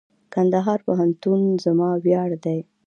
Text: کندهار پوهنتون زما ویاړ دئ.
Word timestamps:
کندهار 0.33 0.79
پوهنتون 0.85 1.41
زما 1.63 1.89
ویاړ 2.05 2.29
دئ. 2.43 2.59